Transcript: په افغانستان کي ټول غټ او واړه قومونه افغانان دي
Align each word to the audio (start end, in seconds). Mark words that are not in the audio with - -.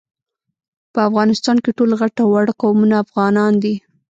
په 0.93 0.99
افغانستان 1.09 1.57
کي 1.63 1.71
ټول 1.77 1.91
غټ 1.99 2.13
او 2.23 2.27
واړه 2.33 2.53
قومونه 2.61 2.95
افغانان 3.05 3.53
دي 3.63 3.75